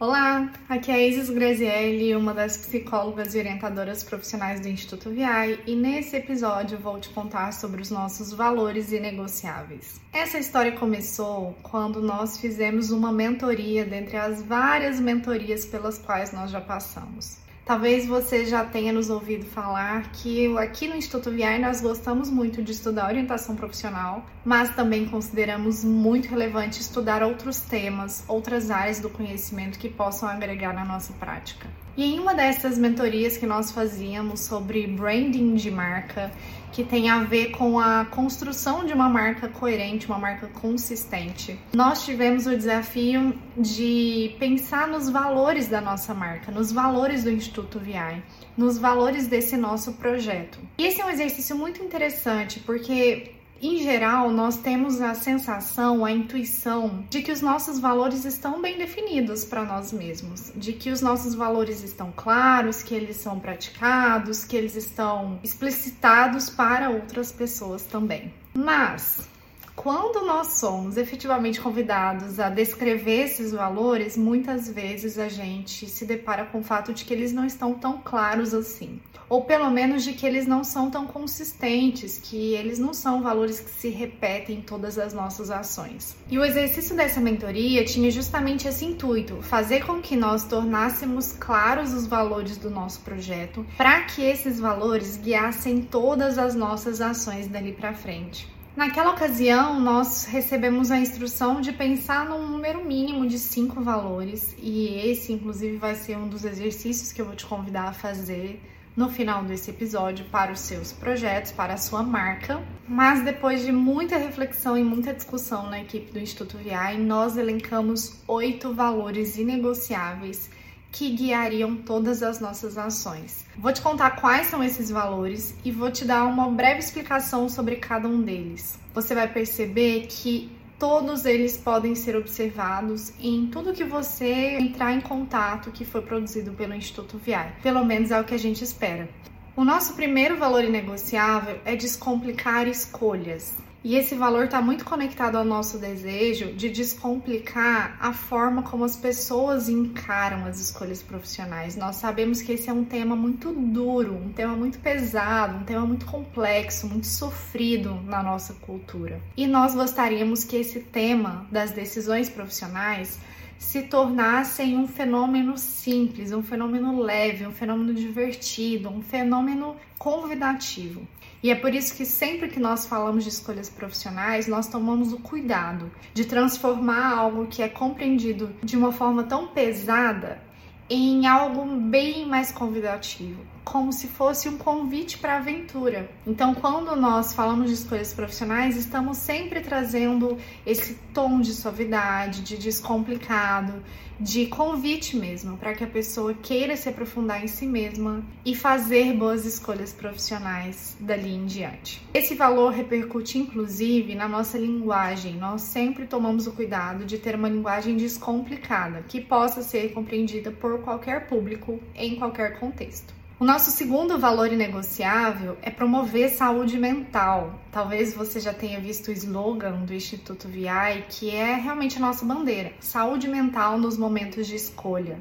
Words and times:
Olá, 0.00 0.50
aqui 0.66 0.90
é 0.90 0.94
a 0.94 1.06
Isis 1.06 1.28
Grazielli, 1.28 2.16
uma 2.16 2.32
das 2.32 2.56
psicólogas 2.56 3.34
e 3.34 3.38
orientadoras 3.38 4.02
profissionais 4.02 4.58
do 4.58 4.66
Instituto 4.66 5.10
VI, 5.10 5.58
e 5.66 5.76
nesse 5.76 6.16
episódio 6.16 6.78
vou 6.78 6.98
te 6.98 7.10
contar 7.10 7.52
sobre 7.52 7.82
os 7.82 7.90
nossos 7.90 8.32
valores 8.32 8.92
inegociáveis. 8.92 10.00
Essa 10.10 10.38
história 10.38 10.72
começou 10.72 11.54
quando 11.62 12.00
nós 12.00 12.38
fizemos 12.38 12.90
uma 12.90 13.12
mentoria 13.12 13.84
dentre 13.84 14.16
as 14.16 14.42
várias 14.42 14.98
mentorias 14.98 15.66
pelas 15.66 15.98
quais 15.98 16.32
nós 16.32 16.50
já 16.50 16.62
passamos. 16.62 17.36
Talvez 17.70 18.04
você 18.04 18.46
já 18.46 18.64
tenha 18.64 18.92
nos 18.92 19.10
ouvido 19.10 19.46
falar 19.46 20.10
que 20.10 20.58
aqui 20.58 20.88
no 20.88 20.96
Instituto 20.96 21.30
VI 21.30 21.60
nós 21.60 21.80
gostamos 21.80 22.28
muito 22.28 22.64
de 22.64 22.72
estudar 22.72 23.06
orientação 23.06 23.54
profissional, 23.54 24.26
mas 24.44 24.74
também 24.74 25.06
consideramos 25.06 25.84
muito 25.84 26.28
relevante 26.28 26.80
estudar 26.80 27.22
outros 27.22 27.60
temas, 27.60 28.24
outras 28.26 28.72
áreas 28.72 28.98
do 28.98 29.08
conhecimento 29.08 29.78
que 29.78 29.88
possam 29.88 30.28
agregar 30.28 30.72
na 30.72 30.84
nossa 30.84 31.12
prática. 31.12 31.68
E 32.00 32.14
em 32.14 32.18
uma 32.18 32.32
dessas 32.32 32.78
mentorias 32.78 33.36
que 33.36 33.44
nós 33.44 33.72
fazíamos 33.72 34.40
sobre 34.40 34.86
branding 34.86 35.54
de 35.54 35.70
marca, 35.70 36.32
que 36.72 36.82
tem 36.82 37.10
a 37.10 37.24
ver 37.24 37.50
com 37.50 37.78
a 37.78 38.06
construção 38.06 38.86
de 38.86 38.94
uma 38.94 39.06
marca 39.06 39.48
coerente, 39.48 40.06
uma 40.06 40.18
marca 40.18 40.46
consistente, 40.46 41.58
nós 41.74 42.02
tivemos 42.02 42.46
o 42.46 42.56
desafio 42.56 43.38
de 43.54 44.34
pensar 44.38 44.88
nos 44.88 45.10
valores 45.10 45.68
da 45.68 45.82
nossa 45.82 46.14
marca, 46.14 46.50
nos 46.50 46.72
valores 46.72 47.24
do 47.24 47.30
Instituto 47.30 47.78
VI, 47.78 48.22
nos 48.56 48.78
valores 48.78 49.26
desse 49.26 49.58
nosso 49.58 49.92
projeto. 49.92 50.58
E 50.78 50.86
esse 50.86 51.02
é 51.02 51.04
um 51.04 51.10
exercício 51.10 51.54
muito 51.54 51.82
interessante 51.82 52.60
porque 52.60 53.39
em 53.62 53.82
geral, 53.82 54.30
nós 54.30 54.56
temos 54.56 55.00
a 55.00 55.14
sensação, 55.14 56.04
a 56.04 56.10
intuição 56.10 57.04
de 57.10 57.22
que 57.22 57.30
os 57.30 57.40
nossos 57.40 57.78
valores 57.78 58.24
estão 58.24 58.60
bem 58.60 58.78
definidos 58.78 59.44
para 59.44 59.64
nós 59.64 59.92
mesmos, 59.92 60.52
de 60.56 60.72
que 60.72 60.90
os 60.90 61.00
nossos 61.00 61.34
valores 61.34 61.82
estão 61.82 62.12
claros, 62.16 62.82
que 62.82 62.94
eles 62.94 63.16
são 63.16 63.38
praticados, 63.38 64.44
que 64.44 64.56
eles 64.56 64.76
estão 64.76 65.38
explicitados 65.42 66.48
para 66.48 66.90
outras 66.90 67.32
pessoas 67.32 67.82
também. 67.82 68.32
Mas 68.54 69.28
quando 69.74 70.26
nós 70.26 70.48
somos 70.54 70.96
efetivamente 70.96 71.60
convidados 71.60 72.38
a 72.38 72.48
descrever 72.48 73.24
esses 73.24 73.52
valores, 73.52 74.16
muitas 74.16 74.68
vezes 74.68 75.18
a 75.18 75.28
gente 75.28 75.88
se 75.88 76.04
depara 76.04 76.44
com 76.44 76.58
o 76.58 76.62
fato 76.62 76.92
de 76.92 77.04
que 77.04 77.14
eles 77.14 77.32
não 77.32 77.46
estão 77.46 77.74
tão 77.74 77.98
claros 77.98 78.52
assim, 78.52 79.00
ou 79.28 79.44
pelo 79.44 79.70
menos 79.70 80.02
de 80.02 80.12
que 80.12 80.26
eles 80.26 80.46
não 80.46 80.64
são 80.64 80.90
tão 80.90 81.06
consistentes, 81.06 82.18
que 82.18 82.52
eles 82.54 82.78
não 82.78 82.92
são 82.92 83.22
valores 83.22 83.60
que 83.60 83.70
se 83.70 83.88
repetem 83.88 84.58
em 84.58 84.60
todas 84.60 84.98
as 84.98 85.14
nossas 85.14 85.50
ações. 85.50 86.16
E 86.28 86.38
o 86.38 86.44
exercício 86.44 86.96
dessa 86.96 87.20
mentoria 87.20 87.84
tinha 87.84 88.10
justamente 88.10 88.66
esse 88.66 88.84
intuito, 88.84 89.40
fazer 89.40 89.86
com 89.86 90.00
que 90.00 90.16
nós 90.16 90.44
tornássemos 90.44 91.32
claros 91.32 91.92
os 91.92 92.06
valores 92.06 92.56
do 92.56 92.70
nosso 92.70 93.00
projeto, 93.00 93.64
para 93.76 94.02
que 94.02 94.22
esses 94.22 94.58
valores 94.58 95.16
guiassem 95.16 95.80
todas 95.80 96.38
as 96.38 96.54
nossas 96.54 97.00
ações 97.00 97.46
dali 97.46 97.72
para 97.72 97.94
frente. 97.94 98.59
Naquela 98.76 99.10
ocasião, 99.10 99.80
nós 99.80 100.24
recebemos 100.26 100.92
a 100.92 100.98
instrução 100.98 101.60
de 101.60 101.72
pensar 101.72 102.24
num 102.24 102.46
número 102.46 102.84
mínimo 102.84 103.26
de 103.26 103.36
cinco 103.36 103.80
valores, 103.80 104.54
e 104.58 105.10
esse, 105.10 105.32
inclusive, 105.32 105.76
vai 105.76 105.96
ser 105.96 106.16
um 106.16 106.28
dos 106.28 106.44
exercícios 106.44 107.12
que 107.12 107.20
eu 107.20 107.26
vou 107.26 107.34
te 107.34 107.44
convidar 107.44 107.88
a 107.88 107.92
fazer 107.92 108.62
no 108.96 109.08
final 109.08 109.42
desse 109.42 109.70
episódio 109.70 110.24
para 110.26 110.52
os 110.52 110.60
seus 110.60 110.92
projetos, 110.92 111.50
para 111.50 111.74
a 111.74 111.76
sua 111.76 112.04
marca. 112.04 112.62
Mas 112.88 113.24
depois 113.24 113.62
de 113.62 113.72
muita 113.72 114.16
reflexão 114.16 114.78
e 114.78 114.84
muita 114.84 115.12
discussão 115.12 115.68
na 115.68 115.80
equipe 115.80 116.12
do 116.12 116.20
Instituto 116.20 116.56
VI, 116.56 116.96
nós 116.98 117.36
elencamos 117.36 118.22
oito 118.28 118.72
valores 118.72 119.36
inegociáveis 119.36 120.48
que 120.92 121.10
guiariam 121.10 121.76
todas 121.76 122.22
as 122.22 122.40
nossas 122.40 122.76
ações. 122.76 123.44
Vou 123.56 123.72
te 123.72 123.80
contar 123.80 124.10
quais 124.12 124.48
são 124.48 124.62
esses 124.62 124.90
valores 124.90 125.54
e 125.64 125.70
vou 125.70 125.90
te 125.90 126.04
dar 126.04 126.24
uma 126.24 126.48
breve 126.50 126.80
explicação 126.80 127.48
sobre 127.48 127.76
cada 127.76 128.08
um 128.08 128.20
deles. 128.20 128.78
Você 128.92 129.14
vai 129.14 129.28
perceber 129.28 130.06
que 130.08 130.50
todos 130.78 131.26
eles 131.26 131.56
podem 131.58 131.94
ser 131.94 132.16
observados 132.16 133.12
em 133.20 133.46
tudo 133.46 133.74
que 133.74 133.84
você 133.84 134.56
entrar 134.58 134.94
em 134.94 135.00
contato 135.00 135.70
que 135.70 135.84
foi 135.84 136.00
produzido 136.00 136.52
pelo 136.52 136.74
Instituto 136.74 137.18
VI. 137.18 137.52
Pelo 137.62 137.84
menos 137.84 138.10
é 138.10 138.18
o 138.18 138.24
que 138.24 138.34
a 138.34 138.38
gente 138.38 138.64
espera. 138.64 139.08
O 139.54 139.64
nosso 139.64 139.94
primeiro 139.94 140.38
valor 140.38 140.64
inegociável 140.64 141.60
é 141.66 141.76
descomplicar 141.76 142.66
escolhas. 142.66 143.58
E 143.82 143.96
esse 143.96 144.14
valor 144.14 144.44
está 144.44 144.60
muito 144.60 144.84
conectado 144.84 145.36
ao 145.36 145.44
nosso 145.44 145.78
desejo 145.78 146.52
de 146.52 146.68
descomplicar 146.68 147.96
a 147.98 148.12
forma 148.12 148.62
como 148.62 148.84
as 148.84 148.94
pessoas 148.94 149.70
encaram 149.70 150.44
as 150.44 150.60
escolhas 150.60 151.02
profissionais. 151.02 151.76
Nós 151.76 151.96
sabemos 151.96 152.42
que 152.42 152.52
esse 152.52 152.68
é 152.68 152.72
um 152.74 152.84
tema 152.84 153.16
muito 153.16 153.50
duro, 153.50 154.14
um 154.14 154.32
tema 154.32 154.54
muito 154.54 154.78
pesado, 154.80 155.56
um 155.56 155.64
tema 155.64 155.86
muito 155.86 156.04
complexo, 156.04 156.86
muito 156.86 157.06
sofrido 157.06 157.94
na 158.04 158.22
nossa 158.22 158.52
cultura. 158.52 159.18
E 159.34 159.46
nós 159.46 159.74
gostaríamos 159.74 160.44
que 160.44 160.56
esse 160.56 160.80
tema 160.80 161.46
das 161.50 161.70
decisões 161.70 162.28
profissionais 162.28 163.18
se 163.58 163.82
tornassem 163.82 164.76
um 164.76 164.86
fenômeno 164.86 165.56
simples, 165.56 166.32
um 166.32 166.42
fenômeno 166.42 167.00
leve, 167.00 167.46
um 167.46 167.52
fenômeno 167.52 167.94
divertido, 167.94 168.90
um 168.90 169.00
fenômeno 169.00 169.76
convidativo. 169.98 171.06
E 171.42 171.50
é 171.50 171.54
por 171.54 171.74
isso 171.74 171.94
que 171.94 172.04
sempre 172.04 172.48
que 172.48 172.60
nós 172.60 172.86
falamos 172.86 173.24
de 173.24 173.30
escolhas 173.30 173.70
profissionais, 173.70 174.46
nós 174.46 174.66
tomamos 174.66 175.12
o 175.12 175.18
cuidado 175.18 175.90
de 176.12 176.26
transformar 176.26 177.16
algo 177.16 177.46
que 177.46 177.62
é 177.62 177.68
compreendido 177.68 178.54
de 178.62 178.76
uma 178.76 178.92
forma 178.92 179.24
tão 179.24 179.48
pesada 179.48 180.42
em 180.88 181.26
algo 181.26 181.64
bem 181.64 182.26
mais 182.26 182.50
convidativo, 182.50 183.40
como 183.64 183.92
se 183.92 184.06
fosse 184.06 184.48
um 184.48 184.56
convite 184.56 185.18
para 185.18 185.36
aventura. 185.36 186.10
Então, 186.26 186.54
quando 186.54 186.94
nós 186.96 187.32
falamos 187.32 187.68
de 187.68 187.74
escolhas 187.74 188.12
profissionais, 188.12 188.76
estamos 188.76 189.18
sempre 189.18 189.60
trazendo 189.60 190.38
esse 190.66 190.94
tom 191.14 191.40
de 191.40 191.52
suavidade, 191.52 192.42
de 192.42 192.56
descomplicado, 192.56 193.82
de 194.20 194.46
convite 194.46 195.16
mesmo, 195.16 195.56
para 195.56 195.74
que 195.74 195.82
a 195.82 195.86
pessoa 195.86 196.34
queira 196.34 196.76
se 196.76 196.88
aprofundar 196.90 197.42
em 197.42 197.46
si 197.46 197.66
mesma 197.66 198.22
e 198.44 198.54
fazer 198.54 199.14
boas 199.14 199.46
escolhas 199.46 199.94
profissionais 199.94 200.94
dali 201.00 201.34
em 201.34 201.46
diante. 201.46 202.02
Esse 202.12 202.34
valor 202.34 202.72
repercute 202.72 203.38
inclusive 203.38 204.14
na 204.14 204.28
nossa 204.28 204.58
linguagem. 204.58 205.36
Nós 205.36 205.62
sempre 205.62 206.06
tomamos 206.06 206.46
o 206.46 206.52
cuidado 206.52 207.06
de 207.06 207.16
ter 207.16 207.34
uma 207.34 207.48
linguagem 207.48 207.96
descomplicada, 207.96 209.02
que 209.08 209.22
possa 209.22 209.62
ser 209.62 209.92
compreendida 209.94 210.50
por 210.50 210.80
qualquer 210.82 211.26
público 211.26 211.80
em 211.94 212.16
qualquer 212.16 212.58
contexto. 212.58 213.19
O 213.40 213.44
nosso 213.46 213.70
segundo 213.70 214.18
valor 214.18 214.52
inegociável 214.52 215.56
é 215.62 215.70
promover 215.70 216.28
saúde 216.28 216.76
mental. 216.76 217.58
Talvez 217.72 218.12
você 218.12 218.38
já 218.38 218.52
tenha 218.52 218.78
visto 218.78 219.08
o 219.08 219.12
slogan 219.12 219.80
do 219.86 219.94
Instituto 219.94 220.46
VI, 220.46 221.06
que 221.08 221.30
é 221.30 221.54
realmente 221.54 221.96
a 221.96 222.00
nossa 222.02 222.22
bandeira: 222.22 222.74
saúde 222.80 223.26
mental 223.28 223.78
nos 223.78 223.96
momentos 223.96 224.46
de 224.46 224.56
escolha. 224.56 225.18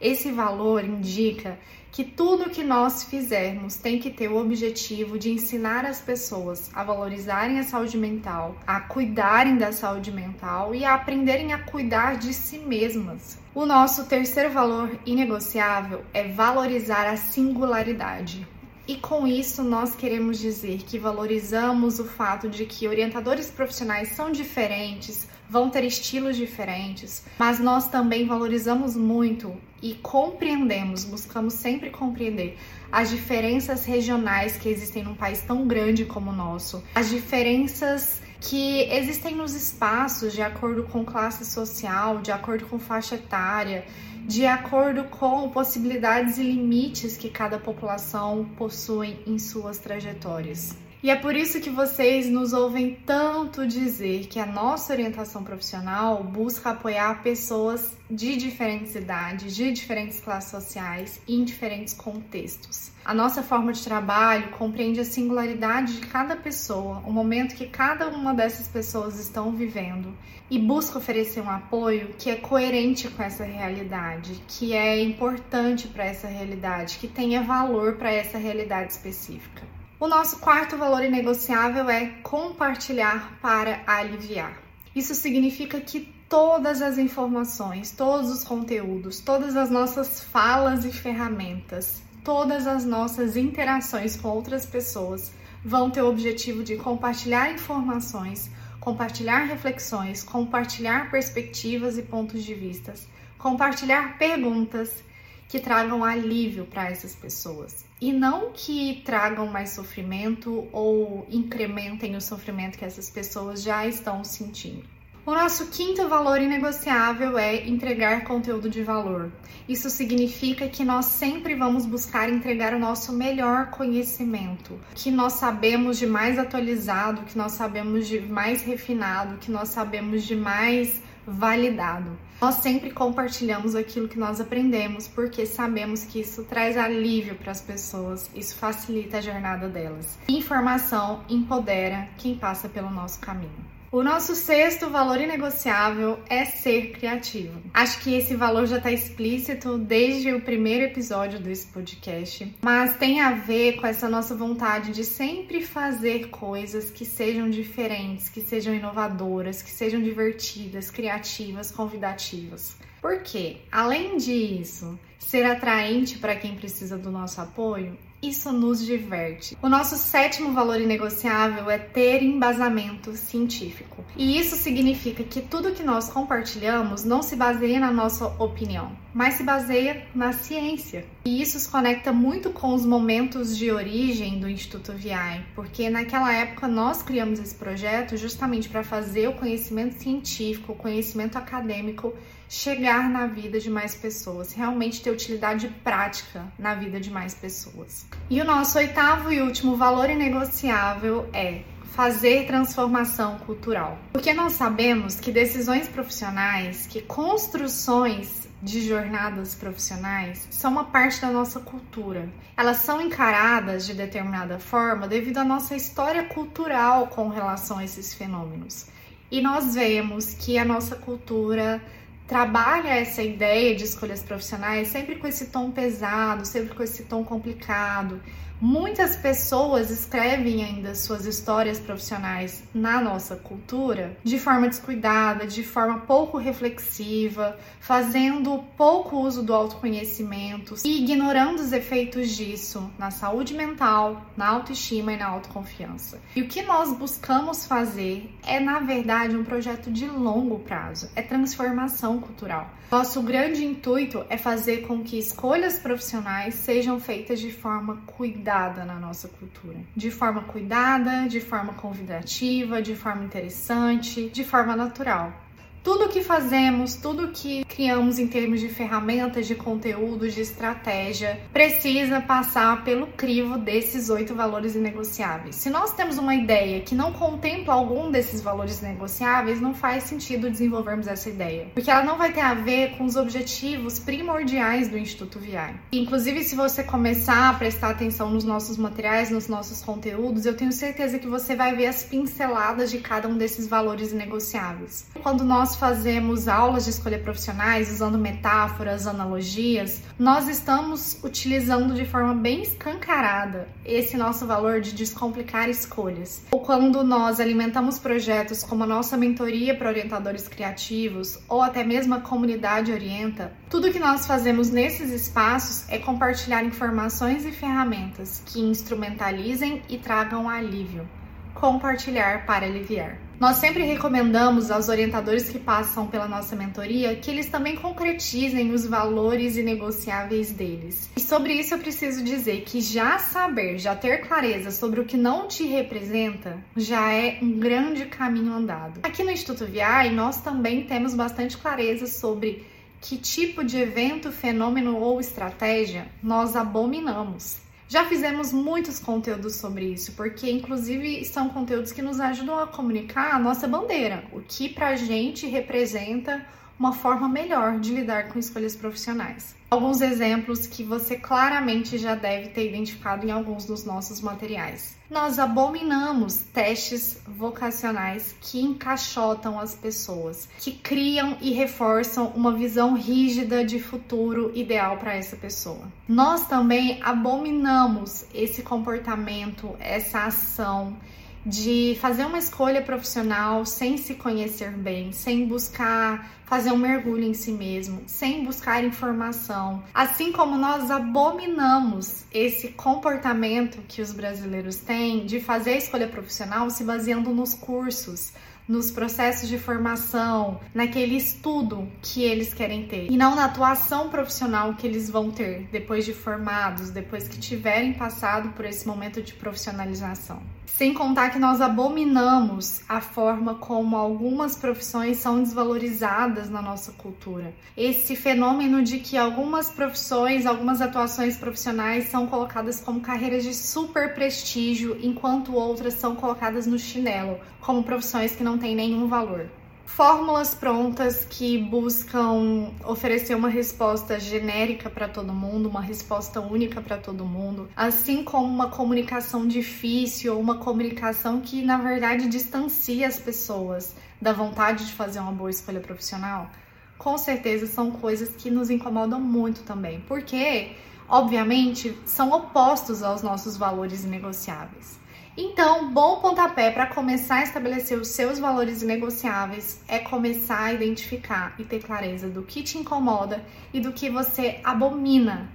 Esse 0.00 0.30
valor 0.30 0.84
indica 0.84 1.58
que 1.90 2.02
tudo 2.02 2.50
que 2.50 2.64
nós 2.64 3.04
fizermos 3.04 3.76
tem 3.76 4.00
que 4.00 4.10
ter 4.10 4.28
o 4.28 4.36
objetivo 4.36 5.16
de 5.16 5.30
ensinar 5.30 5.84
as 5.84 6.00
pessoas 6.00 6.68
a 6.74 6.82
valorizarem 6.82 7.60
a 7.60 7.62
saúde 7.62 7.96
mental, 7.96 8.56
a 8.66 8.80
cuidarem 8.80 9.56
da 9.56 9.70
saúde 9.70 10.10
mental 10.10 10.74
e 10.74 10.84
a 10.84 10.94
aprenderem 10.94 11.52
a 11.52 11.58
cuidar 11.58 12.16
de 12.16 12.34
si 12.34 12.58
mesmas. 12.58 13.38
O 13.54 13.64
nosso 13.64 14.06
terceiro 14.06 14.50
valor 14.50 14.98
inegociável 15.06 16.02
é 16.12 16.26
valorizar 16.26 17.06
a 17.06 17.16
singularidade. 17.16 18.44
E 18.86 18.96
com 18.96 19.26
isso 19.26 19.62
nós 19.62 19.94
queremos 19.94 20.38
dizer 20.38 20.78
que 20.78 20.98
valorizamos 20.98 22.00
o 22.00 22.04
fato 22.04 22.50
de 22.50 22.66
que 22.66 22.88
orientadores 22.88 23.50
profissionais 23.50 24.08
são 24.08 24.32
diferentes, 24.32 25.28
vão 25.54 25.70
ter 25.70 25.84
estilos 25.84 26.36
diferentes, 26.36 27.24
mas 27.38 27.60
nós 27.60 27.86
também 27.86 28.26
valorizamos 28.26 28.96
muito 28.96 29.54
e 29.80 29.94
compreendemos, 29.94 31.04
buscamos 31.04 31.54
sempre 31.54 31.90
compreender 31.90 32.58
as 32.90 33.08
diferenças 33.08 33.84
regionais 33.84 34.56
que 34.56 34.68
existem 34.68 35.04
num 35.04 35.14
país 35.14 35.42
tão 35.42 35.64
grande 35.64 36.04
como 36.04 36.32
o 36.32 36.34
nosso, 36.34 36.82
as 36.92 37.08
diferenças 37.08 38.20
que 38.40 38.80
existem 38.92 39.36
nos 39.36 39.54
espaços 39.54 40.32
de 40.32 40.42
acordo 40.42 40.82
com 40.82 41.04
classe 41.04 41.44
social, 41.44 42.20
de 42.20 42.32
acordo 42.32 42.66
com 42.66 42.80
faixa 42.80 43.14
etária, 43.14 43.86
de 44.26 44.44
acordo 44.46 45.04
com 45.04 45.48
possibilidades 45.50 46.36
e 46.36 46.42
limites 46.42 47.16
que 47.16 47.30
cada 47.30 47.60
população 47.60 48.44
possui 48.56 49.20
em 49.24 49.38
suas 49.38 49.78
trajetórias. 49.78 50.76
E 51.04 51.10
é 51.10 51.16
por 51.16 51.36
isso 51.36 51.60
que 51.60 51.68
vocês 51.68 52.30
nos 52.30 52.54
ouvem 52.54 52.94
tanto 53.04 53.66
dizer 53.66 54.26
que 54.26 54.40
a 54.40 54.46
nossa 54.46 54.90
orientação 54.90 55.44
profissional 55.44 56.24
busca 56.24 56.70
apoiar 56.70 57.22
pessoas 57.22 57.94
de 58.10 58.36
diferentes 58.36 58.94
idades, 58.94 59.54
de 59.54 59.70
diferentes 59.70 60.18
classes 60.18 60.50
sociais 60.50 61.20
em 61.28 61.44
diferentes 61.44 61.92
contextos. 61.92 62.90
A 63.04 63.12
nossa 63.12 63.42
forma 63.42 63.70
de 63.74 63.84
trabalho 63.84 64.48
compreende 64.52 64.98
a 64.98 65.04
singularidade 65.04 66.00
de 66.00 66.06
cada 66.06 66.36
pessoa, 66.36 67.02
o 67.04 67.12
momento 67.12 67.54
que 67.54 67.66
cada 67.66 68.08
uma 68.08 68.32
dessas 68.32 68.66
pessoas 68.66 69.20
estão 69.20 69.52
vivendo 69.52 70.16
e 70.50 70.58
busca 70.58 70.96
oferecer 70.96 71.42
um 71.42 71.50
apoio 71.50 72.14
que 72.18 72.30
é 72.30 72.36
coerente 72.36 73.08
com 73.08 73.22
essa 73.22 73.44
realidade, 73.44 74.42
que 74.48 74.72
é 74.72 75.02
importante 75.02 75.86
para 75.86 76.06
essa 76.06 76.28
realidade, 76.28 76.96
que 76.96 77.08
tenha 77.08 77.42
valor 77.42 77.96
para 77.96 78.10
essa 78.10 78.38
realidade 78.38 78.92
específica. 78.92 79.73
O 80.00 80.08
nosso 80.08 80.40
quarto 80.40 80.76
valor 80.76 81.04
inegociável 81.04 81.88
é 81.88 82.06
compartilhar 82.22 83.38
para 83.40 83.80
aliviar. 83.86 84.60
Isso 84.94 85.14
significa 85.14 85.80
que 85.80 86.12
todas 86.28 86.82
as 86.82 86.98
informações, 86.98 87.92
todos 87.92 88.28
os 88.28 88.42
conteúdos, 88.42 89.20
todas 89.20 89.56
as 89.56 89.70
nossas 89.70 90.20
falas 90.20 90.84
e 90.84 90.90
ferramentas, 90.90 92.02
todas 92.24 92.66
as 92.66 92.84
nossas 92.84 93.36
interações 93.36 94.16
com 94.16 94.28
outras 94.28 94.66
pessoas 94.66 95.32
vão 95.64 95.90
ter 95.90 96.02
o 96.02 96.08
objetivo 96.08 96.64
de 96.64 96.76
compartilhar 96.76 97.52
informações, 97.52 98.50
compartilhar 98.80 99.44
reflexões, 99.44 100.24
compartilhar 100.24 101.08
perspectivas 101.08 101.96
e 101.96 102.02
pontos 102.02 102.42
de 102.42 102.52
vistas, 102.52 103.06
compartilhar 103.38 104.18
perguntas 104.18 105.04
que 105.48 105.60
tragam 105.60 106.02
alívio 106.02 106.66
para 106.66 106.90
essas 106.90 107.14
pessoas 107.14 107.84
e 108.00 108.12
não 108.12 108.52
que 108.52 109.02
tragam 109.04 109.46
mais 109.46 109.70
sofrimento 109.70 110.68
ou 110.72 111.26
incrementem 111.30 112.16
o 112.16 112.20
sofrimento 112.20 112.76
que 112.76 112.84
essas 112.84 113.08
pessoas 113.08 113.62
já 113.62 113.86
estão 113.86 114.22
sentindo. 114.22 114.84
O 115.26 115.32
nosso 115.32 115.68
quinto 115.68 116.06
valor 116.06 116.38
inegociável 116.38 117.38
é 117.38 117.66
entregar 117.66 118.24
conteúdo 118.24 118.68
de 118.68 118.82
valor. 118.82 119.32
Isso 119.66 119.88
significa 119.88 120.68
que 120.68 120.84
nós 120.84 121.06
sempre 121.06 121.54
vamos 121.54 121.86
buscar 121.86 122.28
entregar 122.28 122.74
o 122.74 122.78
nosso 122.78 123.10
melhor 123.10 123.70
conhecimento, 123.70 124.78
que 124.94 125.10
nós 125.10 125.32
sabemos 125.32 125.98
de 125.98 126.06
mais 126.06 126.38
atualizado, 126.38 127.22
que 127.22 127.38
nós 127.38 127.52
sabemos 127.52 128.06
de 128.06 128.20
mais 128.20 128.60
refinado, 128.60 129.38
que 129.38 129.50
nós 129.50 129.70
sabemos 129.70 130.24
de 130.24 130.36
mais 130.36 131.00
validado. 131.26 132.16
Nós 132.40 132.56
sempre 132.56 132.90
compartilhamos 132.90 133.74
aquilo 133.74 134.08
que 134.08 134.18
nós 134.18 134.40
aprendemos 134.40 135.08
porque 135.08 135.46
sabemos 135.46 136.04
que 136.04 136.20
isso 136.20 136.44
traz 136.44 136.76
alívio 136.76 137.34
para 137.36 137.52
as 137.52 137.60
pessoas, 137.60 138.30
isso 138.34 138.56
facilita 138.56 139.18
a 139.18 139.20
jornada 139.20 139.68
delas. 139.68 140.18
Informação 140.28 141.24
empodera 141.28 142.08
quem 142.18 142.36
passa 142.36 142.68
pelo 142.68 142.90
nosso 142.90 143.18
caminho. 143.20 143.73
O 143.94 144.02
nosso 144.02 144.34
sexto 144.34 144.90
valor 144.90 145.20
inegociável 145.20 146.18
é 146.28 146.44
ser 146.44 146.90
criativo. 146.90 147.62
Acho 147.72 148.00
que 148.00 148.12
esse 148.12 148.34
valor 148.34 148.66
já 148.66 148.78
está 148.78 148.90
explícito 148.90 149.78
desde 149.78 150.32
o 150.32 150.40
primeiro 150.40 150.86
episódio 150.86 151.38
desse 151.38 151.68
podcast, 151.68 152.52
mas 152.60 152.96
tem 152.96 153.20
a 153.20 153.30
ver 153.30 153.76
com 153.76 153.86
essa 153.86 154.08
nossa 154.08 154.34
vontade 154.34 154.90
de 154.90 155.04
sempre 155.04 155.62
fazer 155.62 156.28
coisas 156.30 156.90
que 156.90 157.04
sejam 157.04 157.48
diferentes, 157.48 158.28
que 158.28 158.40
sejam 158.40 158.74
inovadoras, 158.74 159.62
que 159.62 159.70
sejam 159.70 160.02
divertidas, 160.02 160.90
criativas, 160.90 161.70
convidativas. 161.70 162.76
Por 163.00 163.22
quê? 163.22 163.58
Além 163.70 164.16
disso, 164.16 164.98
ser 165.20 165.44
atraente 165.44 166.18
para 166.18 166.34
quem 166.34 166.56
precisa 166.56 166.98
do 166.98 167.12
nosso 167.12 167.40
apoio, 167.40 167.96
isso 168.28 168.52
nos 168.52 168.84
diverte. 168.84 169.56
O 169.62 169.68
nosso 169.68 169.96
sétimo 169.96 170.52
valor 170.52 170.80
inegociável 170.80 171.70
é 171.70 171.78
ter 171.78 172.22
embasamento 172.22 173.12
científico. 173.14 174.04
E 174.16 174.38
isso 174.38 174.56
significa 174.56 175.22
que 175.22 175.40
tudo 175.40 175.72
que 175.72 175.82
nós 175.82 176.08
compartilhamos 176.08 177.04
não 177.04 177.22
se 177.22 177.36
baseia 177.36 177.80
na 177.80 177.90
nossa 177.90 178.26
opinião, 178.42 178.92
mas 179.12 179.34
se 179.34 179.42
baseia 179.42 180.06
na 180.14 180.32
ciência. 180.32 181.06
E 181.24 181.40
isso 181.40 181.58
se 181.58 181.68
conecta 181.68 182.12
muito 182.12 182.50
com 182.50 182.74
os 182.74 182.84
momentos 182.84 183.56
de 183.56 183.70
origem 183.70 184.38
do 184.38 184.48
Instituto 184.48 184.92
VI, 184.92 185.42
porque 185.54 185.88
naquela 185.88 186.30
época 186.30 186.68
nós 186.68 187.02
criamos 187.02 187.38
esse 187.38 187.54
projeto 187.54 188.14
justamente 188.16 188.68
para 188.68 188.84
fazer 188.84 189.28
o 189.28 189.32
conhecimento 189.32 189.94
científico, 189.94 190.72
o 190.72 190.76
conhecimento 190.76 191.38
acadêmico 191.38 192.12
chegar 192.46 193.08
na 193.08 193.26
vida 193.26 193.58
de 193.58 193.70
mais 193.70 193.94
pessoas, 193.94 194.52
realmente 194.52 195.00
ter 195.00 195.10
utilidade 195.10 195.68
prática 195.82 196.44
na 196.58 196.74
vida 196.74 197.00
de 197.00 197.10
mais 197.10 197.32
pessoas. 197.32 198.06
E 198.28 198.38
o 198.40 198.44
nosso 198.44 198.76
oitavo 198.76 199.32
e 199.32 199.40
último 199.40 199.76
valor 199.76 200.10
inegociável 200.10 201.26
é 201.32 201.62
fazer 201.94 202.46
transformação 202.46 203.38
cultural. 203.38 203.98
Porque 204.12 204.34
nós 204.34 204.52
sabemos 204.52 205.18
que 205.18 205.32
decisões 205.32 205.88
profissionais, 205.88 206.86
que 206.86 207.00
construções 207.00 208.44
de 208.64 208.80
jornadas 208.80 209.54
profissionais 209.54 210.48
são 210.50 210.72
uma 210.72 210.84
parte 210.84 211.20
da 211.20 211.30
nossa 211.30 211.60
cultura. 211.60 212.30
Elas 212.56 212.78
são 212.78 212.98
encaradas 213.00 213.84
de 213.84 213.92
determinada 213.92 214.58
forma 214.58 215.06
devido 215.06 215.36
à 215.36 215.44
nossa 215.44 215.76
história 215.76 216.24
cultural 216.24 217.08
com 217.08 217.28
relação 217.28 217.78
a 217.78 217.84
esses 217.84 218.14
fenômenos. 218.14 218.86
E 219.30 219.42
nós 219.42 219.74
vemos 219.74 220.32
que 220.32 220.56
a 220.56 220.64
nossa 220.64 220.96
cultura 220.96 221.82
trabalha 222.26 222.88
essa 222.88 223.22
ideia 223.22 223.76
de 223.76 223.84
escolhas 223.84 224.22
profissionais 224.22 224.88
sempre 224.88 225.16
com 225.16 225.26
esse 225.26 225.48
tom 225.48 225.70
pesado, 225.70 226.46
sempre 226.46 226.74
com 226.74 226.82
esse 226.82 227.04
tom 227.04 227.22
complicado. 227.22 228.18
Muitas 228.66 229.14
pessoas 229.14 229.90
escrevem 229.90 230.64
ainda 230.64 230.94
suas 230.94 231.26
histórias 231.26 231.78
profissionais 231.78 232.62
na 232.72 232.98
nossa 232.98 233.36
cultura 233.36 234.16
de 234.24 234.38
forma 234.38 234.70
descuidada, 234.70 235.46
de 235.46 235.62
forma 235.62 235.98
pouco 235.98 236.38
reflexiva, 236.38 237.58
fazendo 237.78 238.64
pouco 238.74 239.18
uso 239.18 239.42
do 239.42 239.52
autoconhecimento 239.52 240.76
e 240.82 241.02
ignorando 241.02 241.58
os 241.58 241.74
efeitos 241.74 242.30
disso 242.30 242.90
na 242.98 243.10
saúde 243.10 243.52
mental, 243.52 244.24
na 244.34 244.48
autoestima 244.48 245.12
e 245.12 245.18
na 245.18 245.26
autoconfiança. 245.26 246.18
E 246.34 246.40
o 246.40 246.48
que 246.48 246.62
nós 246.62 246.90
buscamos 246.96 247.66
fazer 247.66 248.34
é, 248.46 248.58
na 248.58 248.80
verdade, 248.80 249.36
um 249.36 249.44
projeto 249.44 249.92
de 249.92 250.06
longo 250.06 250.60
prazo, 250.60 251.10
é 251.14 251.20
transformação 251.20 252.18
cultural. 252.18 252.70
Nosso 252.90 253.20
grande 253.22 253.64
intuito 253.64 254.24
é 254.30 254.38
fazer 254.38 254.86
com 254.86 255.02
que 255.02 255.18
escolhas 255.18 255.78
profissionais 255.78 256.54
sejam 256.54 257.00
feitas 257.00 257.40
de 257.40 257.50
forma 257.50 257.96
cuidada 258.06 258.53
na 258.84 258.94
nossa 258.94 259.28
cultura. 259.28 259.78
De 259.96 260.10
forma 260.10 260.42
cuidada, 260.42 261.26
de 261.28 261.40
forma 261.40 261.74
convidativa, 261.74 262.80
de 262.80 262.94
forma 262.94 263.24
interessante, 263.24 264.28
de 264.30 264.44
forma 264.44 264.76
natural. 264.76 265.43
Tudo 265.84 266.08
que 266.08 266.22
fazemos, 266.22 266.96
tudo 266.96 267.28
que 267.28 267.62
criamos 267.66 268.18
em 268.18 268.26
termos 268.26 268.58
de 268.58 268.70
ferramentas, 268.70 269.46
de 269.46 269.54
conteúdo, 269.54 270.30
de 270.30 270.40
estratégia, 270.40 271.38
precisa 271.52 272.22
passar 272.22 272.82
pelo 272.84 273.08
crivo 273.08 273.58
desses 273.58 274.08
oito 274.08 274.34
valores 274.34 274.74
inegociáveis. 274.74 275.56
Se 275.56 275.68
nós 275.68 275.92
temos 275.92 276.16
uma 276.16 276.34
ideia 276.34 276.80
que 276.80 276.94
não 276.94 277.12
contempla 277.12 277.74
algum 277.74 278.10
desses 278.10 278.40
valores 278.40 278.80
negociáveis, 278.80 279.60
não 279.60 279.74
faz 279.74 280.04
sentido 280.04 280.48
desenvolvermos 280.48 281.06
essa 281.06 281.28
ideia, 281.28 281.66
porque 281.74 281.90
ela 281.90 282.02
não 282.02 282.16
vai 282.16 282.32
ter 282.32 282.40
a 282.40 282.54
ver 282.54 282.96
com 282.96 283.04
os 283.04 283.14
objetivos 283.14 283.98
primordiais 283.98 284.88
do 284.88 284.96
Instituto 284.96 285.38
VI. 285.38 285.74
Inclusive, 285.92 286.44
se 286.44 286.56
você 286.56 286.82
começar 286.82 287.50
a 287.50 287.54
prestar 287.54 287.90
atenção 287.90 288.30
nos 288.30 288.44
nossos 288.44 288.78
materiais, 288.78 289.28
nos 289.28 289.48
nossos 289.48 289.82
conteúdos, 289.82 290.46
eu 290.46 290.56
tenho 290.56 290.72
certeza 290.72 291.18
que 291.18 291.26
você 291.26 291.54
vai 291.54 291.76
ver 291.76 291.88
as 291.88 292.02
pinceladas 292.02 292.90
de 292.90 293.00
cada 293.00 293.28
um 293.28 293.36
desses 293.36 293.68
valores 293.68 294.14
negociáveis. 294.14 295.04
Quando 295.22 295.44
nós 295.44 295.73
fazemos 295.74 296.48
aulas 296.48 296.84
de 296.84 296.90
escolha 296.90 297.18
profissionais 297.18 297.90
usando 297.90 298.18
metáforas, 298.18 299.06
analogias, 299.06 300.02
nós 300.18 300.48
estamos 300.48 301.18
utilizando 301.22 301.94
de 301.94 302.04
forma 302.04 302.34
bem 302.34 302.62
escancarada 302.62 303.68
esse 303.84 304.16
nosso 304.16 304.46
valor 304.46 304.80
de 304.80 304.92
descomplicar 304.92 305.68
escolhas. 305.68 306.42
Ou 306.50 306.60
quando 306.60 307.02
nós 307.02 307.40
alimentamos 307.40 307.98
projetos 307.98 308.62
como 308.62 308.84
a 308.84 308.86
nossa 308.86 309.16
mentoria 309.16 309.76
para 309.76 309.88
orientadores 309.88 310.48
criativos 310.48 311.38
ou 311.48 311.62
até 311.62 311.84
mesmo 311.84 312.14
a 312.14 312.20
comunidade 312.20 312.92
orienta, 312.92 313.52
tudo 313.70 313.90
que 313.90 313.98
nós 313.98 314.26
fazemos 314.26 314.70
nesses 314.70 315.10
espaços 315.10 315.88
é 315.88 315.98
compartilhar 315.98 316.64
informações 316.64 317.44
e 317.44 317.52
ferramentas 317.52 318.42
que 318.46 318.60
instrumentalizem 318.60 319.82
e 319.88 319.98
tragam 319.98 320.48
alívio. 320.48 321.08
Compartilhar 321.54 322.46
para 322.46 322.66
aliviar. 322.66 323.23
Nós 323.38 323.56
sempre 323.56 323.82
recomendamos 323.82 324.70
aos 324.70 324.88
orientadores 324.88 325.48
que 325.48 325.58
passam 325.58 326.06
pela 326.06 326.28
nossa 326.28 326.54
mentoria 326.54 327.14
que 327.16 327.30
eles 327.30 327.46
também 327.46 327.76
concretizem 327.76 328.72
os 328.72 328.86
valores 328.86 329.56
inegociáveis 329.56 330.52
deles. 330.52 331.10
E 331.16 331.20
sobre 331.20 331.54
isso 331.54 331.74
eu 331.74 331.78
preciso 331.78 332.22
dizer 332.22 332.62
que 332.62 332.80
já 332.80 333.18
saber, 333.18 333.78
já 333.78 333.94
ter 333.96 334.26
clareza 334.26 334.70
sobre 334.70 335.00
o 335.00 335.04
que 335.04 335.16
não 335.16 335.48
te 335.48 335.64
representa, 335.64 336.58
já 336.76 337.12
é 337.12 337.38
um 337.42 337.58
grande 337.58 338.06
caminho 338.06 338.52
andado. 338.52 339.00
Aqui 339.02 339.24
no 339.24 339.30
Instituto 339.30 339.66
VI, 339.66 340.10
nós 340.12 340.40
também 340.40 340.84
temos 340.84 341.14
bastante 341.14 341.56
clareza 341.56 342.06
sobre 342.06 342.64
que 343.00 343.18
tipo 343.18 343.62
de 343.62 343.78
evento, 343.78 344.32
fenômeno 344.32 344.96
ou 344.96 345.20
estratégia 345.20 346.06
nós 346.22 346.56
abominamos. 346.56 347.63
Já 347.86 348.06
fizemos 348.06 348.52
muitos 348.52 348.98
conteúdos 348.98 349.56
sobre 349.56 349.84
isso, 349.92 350.12
porque 350.12 350.50
inclusive 350.50 351.24
são 351.24 351.50
conteúdos 351.50 351.92
que 351.92 352.00
nos 352.00 352.18
ajudam 352.18 352.58
a 352.58 352.66
comunicar 352.66 353.34
a 353.34 353.38
nossa 353.38 353.68
bandeira, 353.68 354.24
o 354.32 354.40
que 354.40 354.68
pra 354.68 354.96
gente 354.96 355.46
representa 355.46 356.44
uma 356.78 356.92
forma 356.92 357.28
melhor 357.28 357.78
de 357.78 357.94
lidar 357.94 358.28
com 358.28 358.38
escolhas 358.38 358.74
profissionais. 358.76 359.54
Alguns 359.70 360.00
exemplos 360.00 360.66
que 360.66 360.84
você 360.84 361.16
claramente 361.16 361.98
já 361.98 362.14
deve 362.14 362.48
ter 362.50 362.68
identificado 362.68 363.26
em 363.26 363.30
alguns 363.30 363.64
dos 363.64 363.84
nossos 363.84 364.20
materiais. 364.20 364.96
Nós 365.10 365.38
abominamos 365.38 366.44
testes 366.52 367.20
vocacionais 367.26 368.36
que 368.40 368.60
encaixotam 368.60 369.58
as 369.58 369.74
pessoas, 369.74 370.48
que 370.58 370.72
criam 370.72 371.36
e 371.40 371.50
reforçam 371.50 372.28
uma 372.36 372.52
visão 372.52 372.94
rígida 372.94 373.64
de 373.64 373.78
futuro 373.80 374.52
ideal 374.54 374.96
para 374.96 375.14
essa 375.14 375.36
pessoa. 375.36 375.88
Nós 376.08 376.46
também 376.46 377.00
abominamos 377.02 378.26
esse 378.32 378.62
comportamento, 378.62 379.74
essa 379.80 380.24
ação 380.26 380.96
de 381.44 381.98
fazer 382.00 382.24
uma 382.24 382.38
escolha 382.38 382.80
profissional 382.80 383.66
sem 383.66 383.96
se 383.96 384.14
conhecer 384.14 384.70
bem, 384.70 385.12
sem 385.12 385.46
buscar 385.46 386.30
fazer 386.44 386.72
um 386.72 386.76
mergulho 386.76 387.24
em 387.24 387.34
si 387.34 387.52
mesmo, 387.52 388.02
sem 388.06 388.44
buscar 388.44 388.84
informação. 388.84 389.82
Assim 389.92 390.30
como 390.30 390.56
nós 390.56 390.90
abominamos 390.90 392.24
esse 392.32 392.68
comportamento 392.68 393.82
que 393.88 394.00
os 394.00 394.12
brasileiros 394.12 394.76
têm 394.76 395.26
de 395.26 395.40
fazer 395.40 395.72
a 395.72 395.78
escolha 395.78 396.08
profissional 396.08 396.70
se 396.70 396.84
baseando 396.84 397.30
nos 397.30 397.54
cursos, 397.54 398.32
nos 398.66 398.90
processos 398.90 399.48
de 399.48 399.58
formação, 399.58 400.60
naquele 400.74 401.16
estudo 401.16 401.86
que 402.00 402.22
eles 402.22 402.54
querem 402.54 402.86
ter 402.86 403.10
e 403.10 403.16
não 403.16 403.34
na 403.34 403.44
atuação 403.44 404.08
profissional 404.08 404.74
que 404.74 404.86
eles 404.86 405.10
vão 405.10 405.30
ter 405.30 405.68
depois 405.70 406.04
de 406.04 406.14
formados, 406.14 406.90
depois 406.90 407.28
que 407.28 407.38
tiverem 407.38 407.92
passado 407.92 408.50
por 408.50 408.64
esse 408.64 408.86
momento 408.86 409.22
de 409.22 409.34
profissionalização. 409.34 410.42
Sem 410.66 410.92
contar 410.92 411.30
que 411.30 411.38
nós 411.38 411.60
abominamos 411.60 412.82
a 412.88 413.00
forma 413.00 413.54
como 413.54 413.96
algumas 413.96 414.56
profissões 414.56 415.18
são 415.18 415.42
desvalorizadas 415.42 416.50
na 416.50 416.60
nossa 416.60 416.92
cultura. 416.92 417.54
Esse 417.76 418.16
fenômeno 418.16 418.82
de 418.82 418.98
que 418.98 419.16
algumas 419.16 419.70
profissões, 419.70 420.46
algumas 420.46 420.80
atuações 420.80 421.36
profissionais 421.36 422.08
são 422.08 422.26
colocadas 422.26 422.80
como 422.80 423.00
carreiras 423.00 423.44
de 423.44 423.54
super 423.54 424.14
prestígio, 424.14 424.98
enquanto 425.00 425.54
outras 425.54 425.94
são 425.94 426.16
colocadas 426.16 426.66
no 426.66 426.78
chinelo, 426.78 427.38
como 427.60 427.84
profissões 427.84 428.34
que 428.34 428.42
não 428.42 428.58
têm 428.58 428.74
nenhum 428.74 429.06
valor 429.06 429.48
fórmulas 429.86 430.54
prontas 430.54 431.24
que 431.24 431.58
buscam 431.58 432.70
oferecer 432.84 433.34
uma 433.34 433.48
resposta 433.48 434.18
genérica 434.18 434.90
para 434.90 435.08
todo 435.08 435.32
mundo, 435.32 435.68
uma 435.68 435.80
resposta 435.80 436.40
única 436.40 436.80
para 436.80 436.96
todo 436.96 437.24
mundo, 437.24 437.68
assim 437.76 438.24
como 438.24 438.46
uma 438.46 438.70
comunicação 438.70 439.46
difícil, 439.46 440.38
uma 440.38 440.58
comunicação 440.58 441.40
que 441.40 441.62
na 441.62 441.76
verdade 441.76 442.28
distancia 442.28 443.06
as 443.06 443.18
pessoas 443.18 443.94
da 444.20 444.32
vontade 444.32 444.86
de 444.86 444.92
fazer 444.92 445.20
uma 445.20 445.32
boa 445.32 445.50
escolha 445.50 445.80
profissional. 445.80 446.50
Com 446.98 447.18
certeza 447.18 447.66
são 447.66 447.90
coisas 447.90 448.34
que 448.36 448.50
nos 448.50 448.70
incomodam 448.70 449.20
muito 449.20 449.62
também, 449.62 450.00
porque 450.08 450.72
obviamente 451.08 451.96
são 452.06 452.32
opostos 452.32 453.02
aos 453.02 453.22
nossos 453.22 453.56
valores 453.56 454.04
negociáveis. 454.04 455.03
Então, 455.36 455.92
bom 455.92 456.20
pontapé 456.20 456.70
para 456.70 456.86
começar 456.86 457.36
a 457.36 457.42
estabelecer 457.42 457.98
os 457.98 458.08
seus 458.08 458.38
valores 458.38 458.82
negociáveis 458.82 459.80
é 459.88 459.98
começar 459.98 460.62
a 460.62 460.72
identificar 460.72 461.56
e 461.58 461.64
ter 461.64 461.82
clareza 461.82 462.28
do 462.28 462.42
que 462.42 462.62
te 462.62 462.78
incomoda 462.78 463.44
e 463.72 463.80
do 463.80 463.92
que 463.92 464.08
você 464.08 464.60
abomina 464.62 465.50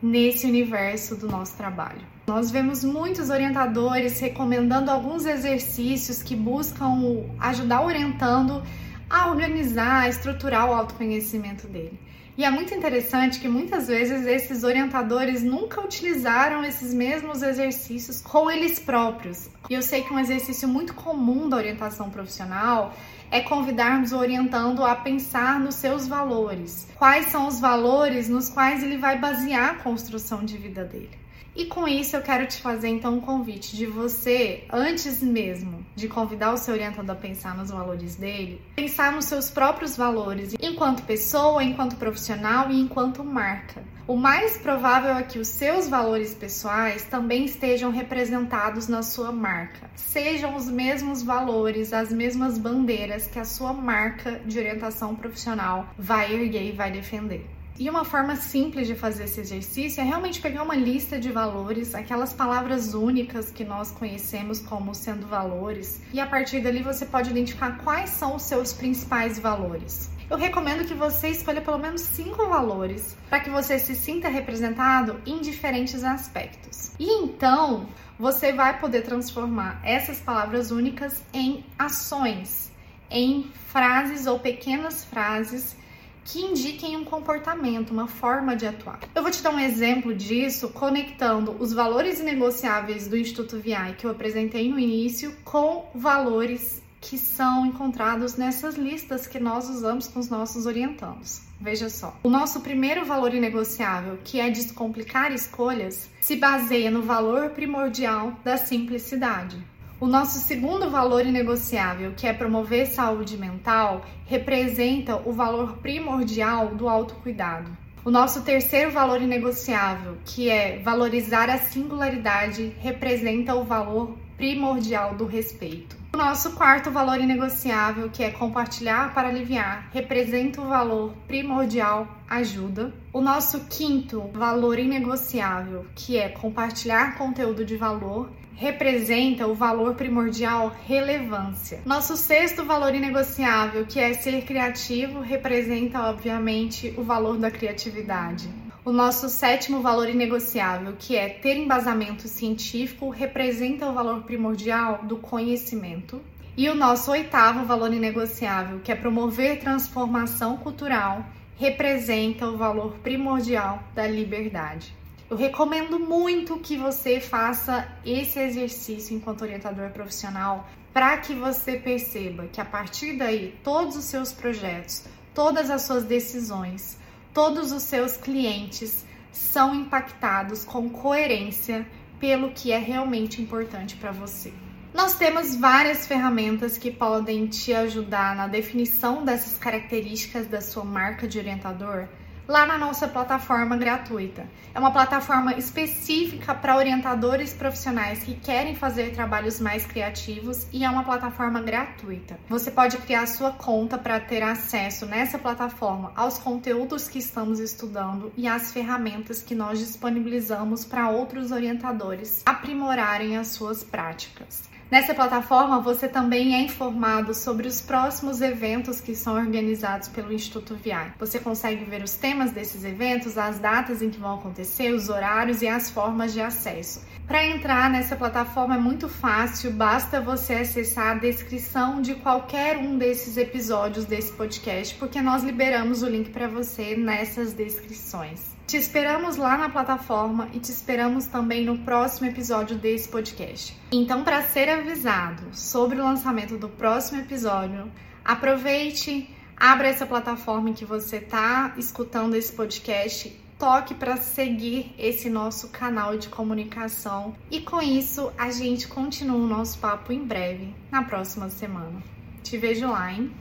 nesse 0.00 0.46
universo 0.46 1.16
do 1.16 1.26
nosso 1.26 1.56
trabalho. 1.56 2.02
Nós 2.28 2.52
vemos 2.52 2.84
muitos 2.84 3.28
orientadores 3.28 4.20
recomendando 4.20 4.88
alguns 4.88 5.26
exercícios 5.26 6.22
que 6.22 6.36
buscam 6.36 7.26
ajudar 7.40 7.82
orientando 7.82 8.62
a 9.10 9.30
organizar, 9.30 10.02
a 10.02 10.08
estruturar 10.08 10.70
o 10.70 10.72
autoconhecimento 10.72 11.66
dele. 11.66 11.98
E 12.36 12.44
é 12.44 12.50
muito 12.50 12.74
interessante 12.74 13.38
que 13.38 13.46
muitas 13.46 13.86
vezes 13.86 14.26
esses 14.26 14.64
orientadores 14.64 15.40
nunca 15.44 15.80
utilizaram 15.80 16.64
esses 16.64 16.92
mesmos 16.92 17.42
exercícios 17.42 18.20
com 18.20 18.50
eles 18.50 18.80
próprios. 18.80 19.48
E 19.70 19.74
eu 19.74 19.80
sei 19.80 20.02
que 20.02 20.12
um 20.12 20.18
exercício 20.18 20.66
muito 20.66 20.94
comum 20.94 21.48
da 21.48 21.56
orientação 21.56 22.10
profissional 22.10 22.92
é 23.30 23.40
convidarmos 23.40 24.10
o 24.10 24.18
orientando 24.18 24.84
a 24.84 24.96
pensar 24.96 25.60
nos 25.60 25.76
seus 25.76 26.08
valores. 26.08 26.88
Quais 26.96 27.26
são 27.26 27.46
os 27.46 27.60
valores 27.60 28.28
nos 28.28 28.50
quais 28.50 28.82
ele 28.82 28.96
vai 28.96 29.16
basear 29.16 29.70
a 29.70 29.74
construção 29.76 30.44
de 30.44 30.58
vida 30.58 30.84
dele? 30.84 31.23
E 31.56 31.66
com 31.66 31.86
isso 31.86 32.16
eu 32.16 32.22
quero 32.22 32.46
te 32.46 32.60
fazer 32.60 32.88
então 32.88 33.14
um 33.14 33.20
convite 33.20 33.76
de 33.76 33.86
você, 33.86 34.64
antes 34.72 35.22
mesmo 35.22 35.86
de 35.94 36.08
convidar 36.08 36.52
o 36.52 36.56
seu 36.56 36.74
orientador 36.74 37.14
a 37.14 37.18
pensar 37.18 37.56
nos 37.56 37.70
valores 37.70 38.16
dele, 38.16 38.60
pensar 38.74 39.12
nos 39.12 39.26
seus 39.26 39.50
próprios 39.50 39.96
valores, 39.96 40.54
enquanto 40.60 41.04
pessoa, 41.04 41.62
enquanto 41.62 41.94
profissional 41.94 42.70
e 42.72 42.80
enquanto 42.80 43.22
marca. 43.22 43.84
O 44.06 44.16
mais 44.16 44.58
provável 44.58 45.16
é 45.16 45.22
que 45.22 45.38
os 45.38 45.48
seus 45.48 45.88
valores 45.88 46.34
pessoais 46.34 47.04
também 47.04 47.44
estejam 47.44 47.90
representados 47.90 48.88
na 48.88 49.02
sua 49.02 49.30
marca. 49.30 49.88
Sejam 49.94 50.56
os 50.56 50.68
mesmos 50.68 51.22
valores, 51.22 51.92
as 51.92 52.12
mesmas 52.12 52.58
bandeiras 52.58 53.28
que 53.28 53.38
a 53.38 53.44
sua 53.44 53.72
marca 53.72 54.40
de 54.44 54.58
orientação 54.58 55.14
profissional 55.14 55.88
vai 55.96 56.34
erguer 56.34 56.64
e 56.64 56.72
vai 56.72 56.90
defender. 56.90 57.46
E 57.76 57.90
uma 57.90 58.04
forma 58.04 58.36
simples 58.36 58.86
de 58.86 58.94
fazer 58.94 59.24
esse 59.24 59.40
exercício 59.40 60.00
é 60.00 60.04
realmente 60.04 60.40
pegar 60.40 60.62
uma 60.62 60.76
lista 60.76 61.18
de 61.18 61.32
valores, 61.32 61.92
aquelas 61.92 62.32
palavras 62.32 62.94
únicas 62.94 63.50
que 63.50 63.64
nós 63.64 63.90
conhecemos 63.90 64.60
como 64.60 64.94
sendo 64.94 65.26
valores, 65.26 66.00
e 66.12 66.20
a 66.20 66.26
partir 66.26 66.60
dali 66.60 66.84
você 66.84 67.04
pode 67.04 67.30
identificar 67.30 67.78
quais 67.78 68.10
são 68.10 68.36
os 68.36 68.42
seus 68.42 68.72
principais 68.72 69.40
valores. 69.40 70.08
Eu 70.30 70.36
recomendo 70.36 70.86
que 70.86 70.94
você 70.94 71.30
escolha 71.30 71.60
pelo 71.60 71.78
menos 71.78 72.02
cinco 72.02 72.46
valores 72.48 73.16
para 73.28 73.40
que 73.40 73.50
você 73.50 73.76
se 73.76 73.96
sinta 73.96 74.28
representado 74.28 75.20
em 75.26 75.40
diferentes 75.40 76.04
aspectos. 76.04 76.92
E 76.96 77.10
então 77.24 77.88
você 78.16 78.52
vai 78.52 78.78
poder 78.78 79.02
transformar 79.02 79.80
essas 79.82 80.20
palavras 80.20 80.70
únicas 80.70 81.24
em 81.32 81.66
ações, 81.76 82.70
em 83.10 83.50
frases 83.66 84.26
ou 84.26 84.38
pequenas 84.38 85.04
frases 85.04 85.76
que 86.24 86.40
indiquem 86.40 86.96
um 86.96 87.04
comportamento, 87.04 87.90
uma 87.90 88.06
forma 88.06 88.56
de 88.56 88.66
atuar. 88.66 89.00
Eu 89.14 89.22
vou 89.22 89.30
te 89.30 89.42
dar 89.42 89.50
um 89.50 89.58
exemplo 89.58 90.14
disso 90.14 90.70
conectando 90.70 91.56
os 91.60 91.72
valores 91.72 92.20
negociáveis 92.20 93.06
do 93.06 93.16
Instituto 93.16 93.58
VI 93.58 93.94
que 93.98 94.06
eu 94.06 94.10
apresentei 94.10 94.68
no 94.68 94.78
início 94.78 95.34
com 95.44 95.90
valores 95.94 96.82
que 97.00 97.18
são 97.18 97.66
encontrados 97.66 98.36
nessas 98.36 98.76
listas 98.76 99.26
que 99.26 99.38
nós 99.38 99.68
usamos 99.68 100.08
com 100.08 100.18
os 100.18 100.30
nossos 100.30 100.64
orientandos. 100.64 101.42
Veja 101.60 101.90
só, 101.90 102.18
o 102.22 102.30
nosso 102.30 102.60
primeiro 102.60 103.04
valor 103.04 103.34
inegociável, 103.34 104.18
que 104.24 104.40
é 104.40 104.48
descomplicar 104.48 105.30
escolhas, 105.30 106.08
se 106.20 106.36
baseia 106.36 106.90
no 106.90 107.02
valor 107.02 107.50
primordial 107.50 108.32
da 108.42 108.56
simplicidade. 108.56 109.62
O 110.00 110.06
nosso 110.06 110.40
segundo 110.40 110.90
valor 110.90 111.24
inegociável, 111.24 112.14
que 112.16 112.26
é 112.26 112.32
promover 112.32 112.86
saúde 112.86 113.38
mental, 113.38 114.04
representa 114.26 115.16
o 115.16 115.32
valor 115.32 115.78
primordial 115.78 116.74
do 116.74 116.88
autocuidado. 116.88 117.70
O 118.04 118.10
nosso 118.10 118.42
terceiro 118.42 118.90
valor 118.90 119.22
inegociável, 119.22 120.18
que 120.24 120.50
é 120.50 120.78
valorizar 120.80 121.48
a 121.48 121.58
singularidade, 121.58 122.76
representa 122.80 123.54
o 123.54 123.64
valor 123.64 124.18
primordial 124.36 125.14
do 125.14 125.26
respeito. 125.26 125.96
O 126.12 126.16
nosso 126.16 126.52
quarto 126.52 126.90
valor 126.90 127.20
inegociável, 127.20 128.10
que 128.10 128.22
é 128.22 128.30
compartilhar 128.30 129.14
para 129.14 129.28
aliviar, 129.28 129.88
representa 129.92 130.60
o 130.60 130.68
valor 130.68 131.14
primordial 131.26 132.06
ajuda. 132.28 132.92
O 133.12 133.20
nosso 133.20 133.60
quinto 133.70 134.28
valor 134.32 134.78
inegociável, 134.78 135.86
que 135.94 136.18
é 136.18 136.28
compartilhar 136.28 137.16
conteúdo 137.16 137.64
de 137.64 137.76
valor, 137.76 138.30
representa 138.56 139.46
o 139.46 139.54
valor 139.54 139.94
primordial 139.94 140.74
relevância. 140.86 141.80
Nosso 141.84 142.16
sexto 142.16 142.64
valor 142.64 142.94
inegociável, 142.94 143.84
que 143.86 143.98
é 143.98 144.14
ser 144.14 144.42
criativo, 144.42 145.20
representa 145.20 146.00
obviamente 146.02 146.94
o 146.96 147.02
valor 147.02 147.36
da 147.36 147.50
criatividade. 147.50 148.48
O 148.84 148.92
nosso 148.92 149.28
sétimo 149.28 149.80
valor 149.80 150.08
inegociável, 150.08 150.94
que 150.98 151.16
é 151.16 151.28
ter 151.28 151.56
embasamento 151.56 152.28
científico, 152.28 153.08
representa 153.08 153.88
o 153.88 153.94
valor 153.94 154.22
primordial 154.24 155.00
do 155.04 155.16
conhecimento. 155.16 156.20
E 156.56 156.68
o 156.68 156.74
nosso 156.74 157.10
oitavo 157.10 157.64
valor 157.64 157.92
inegociável, 157.92 158.80
que 158.80 158.92
é 158.92 158.94
promover 158.94 159.58
transformação 159.58 160.58
cultural, 160.58 161.24
representa 161.56 162.46
o 162.46 162.56
valor 162.56 162.92
primordial 163.02 163.82
da 163.94 164.06
liberdade. 164.06 164.94
Eu 165.30 165.38
recomendo 165.38 165.98
muito 165.98 166.58
que 166.58 166.76
você 166.76 167.18
faça 167.18 167.88
esse 168.04 168.38
exercício 168.38 169.16
enquanto 169.16 169.40
orientador 169.40 169.90
profissional 169.90 170.68
para 170.92 171.16
que 171.16 171.34
você 171.34 171.78
perceba 171.78 172.46
que 172.46 172.60
a 172.60 172.64
partir 172.64 173.16
daí 173.16 173.58
todos 173.64 173.96
os 173.96 174.04
seus 174.04 174.32
projetos, 174.32 175.04
todas 175.34 175.70
as 175.70 175.82
suas 175.82 176.04
decisões, 176.04 176.98
todos 177.32 177.72
os 177.72 177.82
seus 177.82 178.18
clientes 178.18 179.04
são 179.32 179.74
impactados 179.74 180.62
com 180.62 180.90
coerência 180.90 181.86
pelo 182.20 182.52
que 182.52 182.70
é 182.70 182.78
realmente 182.78 183.40
importante 183.40 183.96
para 183.96 184.12
você. 184.12 184.52
Nós 184.92 185.16
temos 185.16 185.56
várias 185.56 186.06
ferramentas 186.06 186.76
que 186.76 186.90
podem 186.90 187.46
te 187.46 187.72
ajudar 187.72 188.36
na 188.36 188.46
definição 188.46 189.24
dessas 189.24 189.56
características 189.56 190.46
da 190.46 190.60
sua 190.60 190.84
marca 190.84 191.26
de 191.26 191.38
orientador 191.38 192.08
lá 192.46 192.66
na 192.66 192.78
nossa 192.78 193.08
plataforma 193.08 193.76
gratuita. 193.76 194.46
É 194.74 194.78
uma 194.78 194.90
plataforma 194.90 195.54
específica 195.54 196.54
para 196.54 196.76
orientadores 196.76 197.54
profissionais 197.54 198.22
que 198.24 198.34
querem 198.34 198.74
fazer 198.74 199.12
trabalhos 199.12 199.60
mais 199.60 199.86
criativos 199.86 200.66
e 200.72 200.84
é 200.84 200.90
uma 200.90 201.04
plataforma 201.04 201.60
gratuita. 201.62 202.38
Você 202.48 202.70
pode 202.70 202.98
criar 202.98 203.26
sua 203.26 203.52
conta 203.52 203.96
para 203.96 204.18
ter 204.20 204.42
acesso 204.42 205.06
nessa 205.06 205.38
plataforma 205.38 206.12
aos 206.16 206.38
conteúdos 206.38 207.08
que 207.08 207.18
estamos 207.18 207.60
estudando 207.60 208.32
e 208.36 208.48
às 208.48 208.72
ferramentas 208.72 209.42
que 209.42 209.54
nós 209.54 209.78
disponibilizamos 209.78 210.84
para 210.84 211.08
outros 211.08 211.52
orientadores 211.52 212.42
aprimorarem 212.44 213.36
as 213.36 213.48
suas 213.48 213.84
práticas. 213.84 214.73
Nessa 214.90 215.14
plataforma 215.14 215.80
você 215.80 216.06
também 216.06 216.54
é 216.54 216.60
informado 216.60 217.34
sobre 217.34 217.66
os 217.66 217.80
próximos 217.80 218.40
eventos 218.40 219.00
que 219.00 219.14
são 219.14 219.34
organizados 219.34 220.08
pelo 220.08 220.32
Instituto 220.32 220.74
VI. 220.74 221.14
Você 221.18 221.38
consegue 221.38 221.84
ver 221.84 222.02
os 222.02 222.14
temas 222.14 222.52
desses 222.52 222.84
eventos, 222.84 223.38
as 223.38 223.58
datas 223.58 224.02
em 224.02 224.10
que 224.10 224.20
vão 224.20 224.34
acontecer, 224.34 224.92
os 224.92 225.08
horários 225.08 225.62
e 225.62 225.68
as 225.68 225.90
formas 225.90 226.32
de 226.32 226.40
acesso. 226.40 227.00
Para 227.26 227.46
entrar 227.46 227.88
nessa 227.88 228.14
plataforma 228.14 228.74
é 228.74 228.78
muito 228.78 229.08
fácil, 229.08 229.72
basta 229.72 230.20
você 230.20 230.54
acessar 230.54 231.12
a 231.12 231.18
descrição 231.18 232.02
de 232.02 232.14
qualquer 232.16 232.76
um 232.76 232.98
desses 232.98 233.38
episódios 233.38 234.04
desse 234.04 234.30
podcast, 234.32 234.94
porque 234.96 235.22
nós 235.22 235.42
liberamos 235.42 236.02
o 236.02 236.08
link 236.08 236.30
para 236.30 236.46
você 236.48 236.94
nessas 236.94 237.54
descrições. 237.54 238.54
Te 238.66 238.76
esperamos 238.76 239.36
lá 239.36 239.56
na 239.56 239.70
plataforma 239.70 240.48
e 240.52 240.60
te 240.60 240.70
esperamos 240.70 241.24
também 241.24 241.64
no 241.64 241.78
próximo 241.78 242.28
episódio 242.28 242.76
desse 242.76 243.08
podcast. 243.08 243.74
Então, 243.90 244.22
para 244.22 244.42
ser 244.42 244.68
avisado 244.68 245.44
sobre 245.52 245.98
o 246.00 246.04
lançamento 246.04 246.58
do 246.58 246.68
próximo 246.68 247.20
episódio, 247.20 247.90
aproveite, 248.22 249.30
abra 249.56 249.88
essa 249.88 250.06
plataforma 250.06 250.70
em 250.70 250.74
que 250.74 250.84
você 250.84 251.16
está 251.16 251.72
escutando 251.78 252.34
esse 252.34 252.52
podcast, 252.52 253.34
toque 253.64 253.94
para 253.94 254.18
seguir 254.18 254.94
esse 254.98 255.30
nosso 255.30 255.70
canal 255.70 256.18
de 256.18 256.28
comunicação 256.28 257.34
e 257.50 257.62
com 257.62 257.80
isso 257.80 258.30
a 258.36 258.50
gente 258.50 258.86
continua 258.86 259.38
o 259.38 259.46
nosso 259.46 259.78
papo 259.78 260.12
em 260.12 260.22
breve, 260.22 260.74
na 260.92 261.02
próxima 261.02 261.48
semana. 261.48 262.02
Te 262.42 262.58
vejo 262.58 262.86
lá, 262.86 263.10
hein? 263.10 263.32